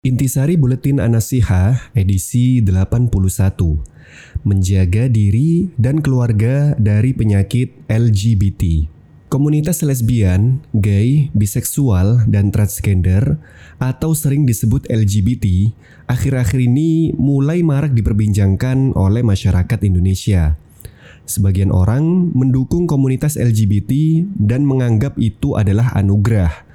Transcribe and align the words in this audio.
Intisari 0.00 0.56
Buletin 0.56 0.96
Anasihah 0.96 1.92
edisi 1.92 2.64
81 2.64 3.12
Menjaga 4.48 5.12
diri 5.12 5.68
dan 5.76 6.00
keluarga 6.00 6.72
dari 6.80 7.12
penyakit 7.12 7.76
LGBT 7.84 8.88
Komunitas 9.28 9.84
lesbian, 9.84 10.64
gay, 10.72 11.28
biseksual, 11.36 12.24
dan 12.32 12.48
transgender 12.48 13.44
atau 13.76 14.16
sering 14.16 14.48
disebut 14.48 14.88
LGBT 14.88 15.68
akhir-akhir 16.08 16.64
ini 16.64 17.12
mulai 17.20 17.60
marak 17.60 17.92
diperbincangkan 17.92 18.96
oleh 18.96 19.20
masyarakat 19.20 19.84
Indonesia. 19.84 20.56
Sebagian 21.28 21.68
orang 21.68 22.32
mendukung 22.32 22.88
komunitas 22.88 23.36
LGBT 23.36 24.24
dan 24.32 24.64
menganggap 24.64 25.20
itu 25.20 25.60
adalah 25.60 25.92
anugerah 25.92 26.70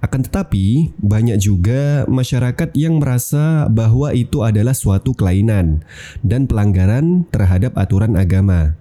akan 0.00 0.20
tetapi, 0.24 0.96
banyak 0.96 1.36
juga 1.36 2.08
masyarakat 2.08 2.72
yang 2.72 3.04
merasa 3.04 3.68
bahwa 3.68 4.16
itu 4.16 4.40
adalah 4.40 4.72
suatu 4.72 5.12
kelainan 5.12 5.84
dan 6.24 6.48
pelanggaran 6.48 7.28
terhadap 7.28 7.76
aturan 7.76 8.16
agama. 8.16 8.80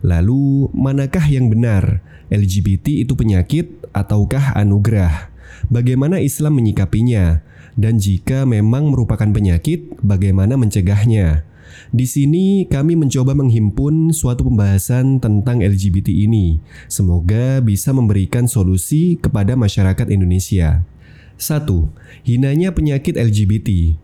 Lalu, 0.00 0.72
manakah 0.72 1.28
yang 1.28 1.52
benar? 1.52 2.00
LGBT 2.32 3.04
itu 3.04 3.12
penyakit 3.12 3.84
ataukah 3.92 4.56
anugerah? 4.56 5.28
Bagaimana 5.68 6.24
Islam 6.24 6.56
menyikapinya? 6.56 7.44
Dan 7.76 8.00
jika 8.00 8.48
memang 8.48 8.88
merupakan 8.88 9.28
penyakit, 9.28 10.00
bagaimana 10.00 10.56
mencegahnya? 10.56 11.44
Di 11.94 12.04
sini 12.04 12.66
kami 12.66 12.98
mencoba 12.98 13.32
menghimpun 13.32 14.10
suatu 14.10 14.44
pembahasan 14.46 15.22
tentang 15.22 15.62
LGBT 15.62 16.10
ini. 16.10 16.58
Semoga 16.90 17.62
bisa 17.62 17.94
memberikan 17.94 18.50
solusi 18.50 19.16
kepada 19.16 19.54
masyarakat 19.54 20.06
Indonesia. 20.10 20.82
1. 21.38 21.68
Hinanya 22.24 22.72
penyakit 22.72 23.14
LGBT. 23.14 23.96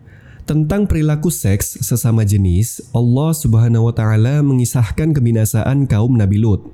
Tentang 0.43 0.87
perilaku 0.87 1.31
seks 1.31 1.79
sesama 1.79 2.27
jenis, 2.27 2.83
Allah 2.91 3.31
Subhanahu 3.31 3.87
wa 3.87 3.93
taala 3.95 4.43
mengisahkan 4.43 5.15
kebinasaan 5.15 5.87
kaum 5.87 6.19
Nabi 6.19 6.39
Lut. 6.39 6.67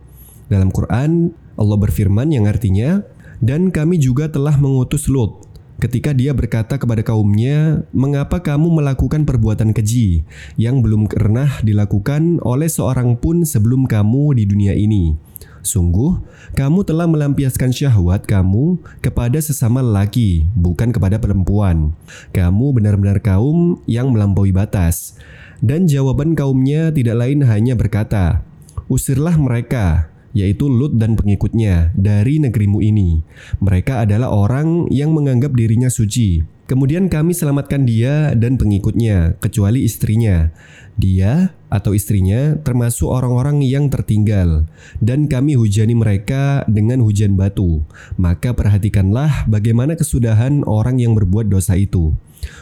Dalam 0.50 0.74
Quran, 0.74 1.34
Allah 1.54 1.78
berfirman 1.78 2.34
yang 2.34 2.50
artinya, 2.50 3.06
"Dan 3.40 3.70
kami 3.70 4.02
juga 4.02 4.26
telah 4.26 4.58
mengutus 4.58 5.06
Lut 5.06 5.49
ketika 5.80 6.12
dia 6.12 6.36
berkata 6.36 6.76
kepada 6.76 7.02
kaumnya, 7.02 7.88
"Mengapa 7.96 8.44
kamu 8.44 8.84
melakukan 8.84 9.24
perbuatan 9.24 9.72
keji 9.72 10.28
yang 10.60 10.84
belum 10.84 11.08
pernah 11.08 11.64
dilakukan 11.64 12.44
oleh 12.44 12.68
seorang 12.68 13.18
pun 13.18 13.48
sebelum 13.48 13.88
kamu 13.88 14.38
di 14.38 14.44
dunia 14.44 14.76
ini?" 14.76 15.16
Sungguh, 15.60 16.24
kamu 16.56 16.88
telah 16.88 17.04
melampiaskan 17.04 17.76
syahwat 17.76 18.24
kamu 18.24 18.80
kepada 19.04 19.44
sesama 19.44 19.84
lelaki, 19.84 20.48
bukan 20.56 20.96
kepada 20.96 21.20
perempuan. 21.20 21.96
Kamu 22.32 22.72
benar-benar 22.72 23.20
kaum 23.20 23.84
yang 23.84 24.16
melampaui 24.16 24.56
batas. 24.56 25.20
Dan 25.60 25.92
jawaban 25.92 26.40
kaumnya 26.40 26.96
tidak 26.96 27.20
lain 27.20 27.44
hanya 27.44 27.76
berkata, 27.76 28.48
"Usirlah 28.88 29.36
mereka, 29.36 30.08
yaitu 30.34 30.70
Lut 30.70 30.96
dan 30.98 31.18
pengikutnya 31.18 31.94
dari 31.98 32.38
negerimu 32.42 32.80
ini. 32.82 33.22
Mereka 33.62 34.06
adalah 34.06 34.30
orang 34.30 34.88
yang 34.94 35.14
menganggap 35.14 35.54
dirinya 35.54 35.90
suci. 35.90 36.44
Kemudian 36.70 37.10
kami 37.10 37.34
selamatkan 37.34 37.82
dia 37.82 38.38
dan 38.38 38.54
pengikutnya, 38.54 39.42
kecuali 39.42 39.90
istrinya. 39.90 40.54
Dia 41.02 41.58
atau 41.74 41.98
istrinya 41.98 42.62
termasuk 42.62 43.10
orang-orang 43.10 43.66
yang 43.66 43.90
tertinggal, 43.90 44.70
dan 45.02 45.26
kami 45.26 45.58
hujani 45.58 45.98
mereka 45.98 46.62
dengan 46.70 47.02
hujan 47.02 47.34
batu. 47.34 47.82
Maka 48.22 48.54
perhatikanlah 48.54 49.50
bagaimana 49.50 49.98
kesudahan 49.98 50.62
orang 50.70 51.02
yang 51.02 51.18
berbuat 51.18 51.50
dosa 51.50 51.74
itu. 51.74 52.14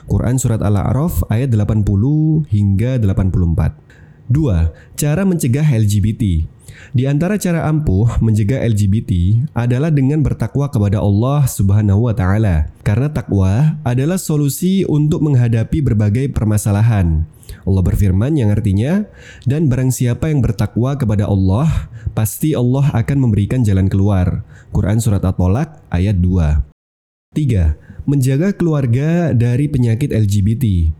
Quran 0.08 0.40
Surat 0.40 0.64
Al-A'raf 0.64 1.28
ayat 1.28 1.52
80 1.52 2.48
hingga 2.48 3.04
84 3.04 3.76
2. 4.32 4.72
Cara 4.96 5.24
mencegah 5.28 5.68
LGBT 5.68 6.48
di 6.92 7.04
antara 7.08 7.36
cara 7.36 7.68
ampuh 7.68 8.20
mencegah 8.24 8.64
LGBT 8.64 9.44
adalah 9.54 9.92
dengan 9.92 10.24
bertakwa 10.24 10.68
kepada 10.72 11.00
Allah 11.04 11.46
Subhanahu 11.48 12.08
wa 12.10 12.14
taala. 12.16 12.72
Karena 12.82 13.12
takwa 13.12 13.78
adalah 13.84 14.16
solusi 14.16 14.88
untuk 14.88 15.24
menghadapi 15.24 15.84
berbagai 15.84 16.32
permasalahan. 16.32 17.28
Allah 17.68 17.84
berfirman 17.84 18.36
yang 18.40 18.52
artinya, 18.52 19.04
dan 19.44 19.68
barang 19.68 19.92
siapa 19.92 20.32
yang 20.32 20.40
bertakwa 20.40 20.96
kepada 20.96 21.28
Allah, 21.28 21.92
pasti 22.16 22.56
Allah 22.56 22.92
akan 22.96 23.28
memberikan 23.28 23.64
jalan 23.64 23.92
keluar. 23.92 24.44
Quran 24.72 25.04
Surat 25.04 25.24
At-Tolak 25.24 25.84
ayat 25.92 26.20
2 26.20 26.64
3. 27.36 28.08
Menjaga 28.08 28.56
keluarga 28.56 29.36
dari 29.36 29.68
penyakit 29.68 30.16
LGBT 30.16 30.96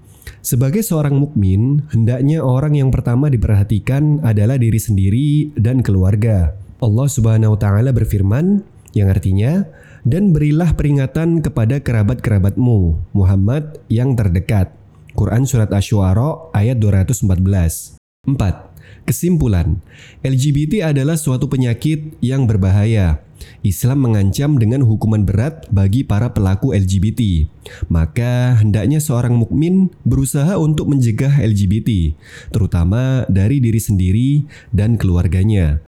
sebagai 0.48 0.80
seorang 0.80 1.20
mukmin, 1.20 1.84
hendaknya 1.92 2.40
orang 2.40 2.80
yang 2.80 2.88
pertama 2.88 3.28
diperhatikan 3.28 4.24
adalah 4.24 4.56
diri 4.56 4.80
sendiri 4.80 5.52
dan 5.60 5.84
keluarga. 5.84 6.56
Allah 6.80 7.08
Subhanahu 7.12 7.58
wa 7.58 7.60
taala 7.60 7.92
berfirman 7.92 8.64
yang 8.96 9.12
artinya 9.12 9.68
dan 10.08 10.32
berilah 10.32 10.72
peringatan 10.72 11.44
kepada 11.44 11.84
kerabat-kerabatmu 11.84 13.12
Muhammad 13.12 13.84
yang 13.92 14.16
terdekat. 14.16 14.72
Quran 15.20 15.44
surat 15.44 15.68
Asy-Syu'ara 15.68 16.56
ayat 16.56 16.80
214. 16.80 18.00
4. 18.24 18.77
Kesimpulan, 19.08 19.80
LGBT 20.24 20.92
adalah 20.92 21.16
suatu 21.16 21.48
penyakit 21.48 22.20
yang 22.20 22.44
berbahaya 22.44 23.24
Islam 23.62 24.10
mengancam 24.10 24.58
dengan 24.58 24.86
hukuman 24.86 25.24
berat 25.26 25.70
bagi 25.70 26.02
para 26.02 26.34
pelaku 26.34 26.74
LGBT. 26.74 27.46
Maka 27.92 28.58
hendaknya 28.64 29.04
seorang 29.04 29.36
mukmin 29.36 29.92
berusaha 30.08 30.56
untuk 30.56 30.88
mencegah 30.88 31.44
LGBT, 31.44 32.16
terutama 32.56 33.28
dari 33.28 33.60
diri 33.60 33.82
sendiri 33.82 34.30
dan 34.72 34.96
keluarganya. 34.96 35.84